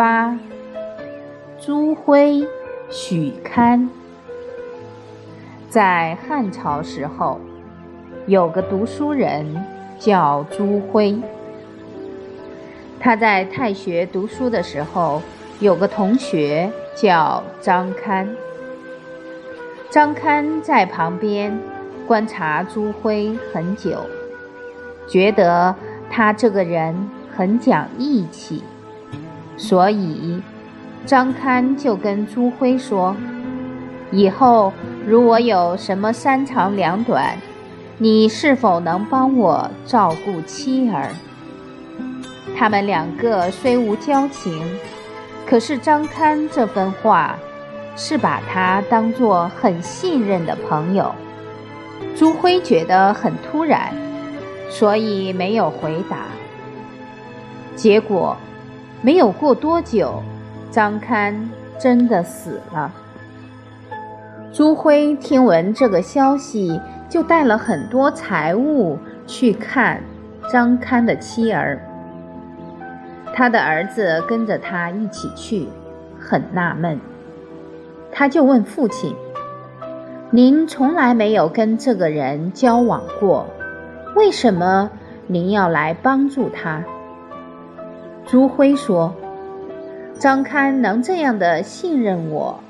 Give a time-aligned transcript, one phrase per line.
[0.00, 0.34] 八，
[1.60, 2.48] 朱辉、
[2.88, 3.90] 许堪。
[5.68, 7.38] 在汉朝时候，
[8.26, 9.62] 有个读书人
[9.98, 11.20] 叫朱辉。
[12.98, 15.20] 他在太学读书的时候，
[15.58, 18.26] 有个同学叫张堪。
[19.90, 21.54] 张堪在旁边
[22.06, 24.06] 观察朱辉很久，
[25.06, 25.74] 觉得
[26.08, 26.96] 他这个人
[27.36, 28.62] 很讲义气，
[29.60, 30.40] 所以
[31.04, 33.14] 张堪就跟朱辉说
[34.10, 34.72] ：“以后
[35.06, 37.36] 如我有什么三长两短，
[37.98, 41.10] 你是否能帮我照顾妻儿？”
[42.56, 44.66] 他们两个虽无交情，
[45.46, 47.36] 可是张堪这番话
[47.94, 51.14] 是把他当作很信任的朋友。
[52.16, 53.92] 朱辉觉得很突然，
[54.70, 56.16] 所以没有回答。
[57.76, 58.36] 结果
[59.02, 60.22] 没有过多久，
[60.70, 61.48] 张堪
[61.78, 62.92] 真的死了。
[64.52, 70.02] 朱辉听闻这个消息，就带了很多财物去看
[70.52, 71.80] 张堪的妻儿。
[73.34, 75.66] 他的儿子跟着他一起去，
[76.18, 77.00] 很纳闷。
[78.12, 79.14] 他就问父亲
[80.30, 83.46] ：“您从来没有跟这个人交往过，
[84.14, 84.90] 为什么
[85.26, 86.84] 您要来帮助他？”
[88.30, 89.12] 朱辉说
[90.16, 92.60] ：“张堪能这样的信任我，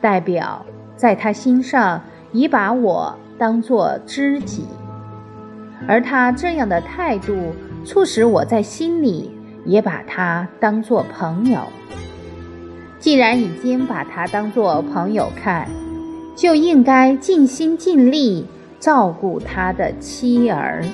[0.00, 4.64] 代表在他心上已把我当作知己，
[5.86, 7.52] 而他这样的态度，
[7.84, 9.30] 促使我在心里。”
[9.66, 11.58] 也把他当作朋友。
[13.00, 15.68] 既然已经把他当作朋友看，
[16.36, 18.46] 就应该尽心尽力
[18.78, 20.84] 照顾他的妻儿。